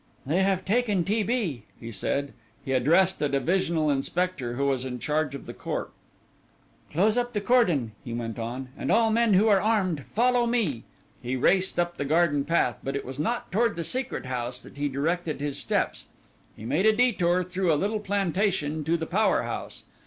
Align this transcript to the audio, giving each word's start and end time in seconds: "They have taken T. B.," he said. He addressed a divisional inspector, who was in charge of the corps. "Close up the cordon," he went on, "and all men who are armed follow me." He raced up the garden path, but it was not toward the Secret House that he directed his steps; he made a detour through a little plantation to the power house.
"They 0.25 0.41
have 0.41 0.65
taken 0.65 1.03
T. 1.03 1.21
B.," 1.21 1.65
he 1.79 1.91
said. 1.91 2.33
He 2.65 2.71
addressed 2.71 3.21
a 3.21 3.29
divisional 3.29 3.91
inspector, 3.91 4.55
who 4.55 4.65
was 4.65 4.83
in 4.83 4.97
charge 4.97 5.35
of 5.35 5.45
the 5.45 5.53
corps. 5.53 5.91
"Close 6.89 7.17
up 7.19 7.33
the 7.33 7.39
cordon," 7.39 7.91
he 8.03 8.11
went 8.11 8.39
on, 8.39 8.69
"and 8.75 8.91
all 8.91 9.11
men 9.11 9.35
who 9.35 9.47
are 9.47 9.61
armed 9.61 10.07
follow 10.07 10.47
me." 10.47 10.85
He 11.21 11.35
raced 11.35 11.79
up 11.79 11.97
the 11.97 12.03
garden 12.05 12.45
path, 12.45 12.79
but 12.83 12.95
it 12.95 13.05
was 13.05 13.19
not 13.19 13.51
toward 13.51 13.75
the 13.75 13.83
Secret 13.83 14.25
House 14.25 14.59
that 14.63 14.77
he 14.77 14.89
directed 14.89 15.39
his 15.39 15.59
steps; 15.59 16.07
he 16.57 16.65
made 16.65 16.87
a 16.87 16.93
detour 16.93 17.43
through 17.43 17.71
a 17.71 17.75
little 17.77 17.99
plantation 17.99 18.83
to 18.85 18.97
the 18.97 19.05
power 19.05 19.43
house. 19.43 19.83